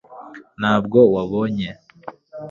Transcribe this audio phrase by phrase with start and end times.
[0.59, 1.69] ntabwo wabonye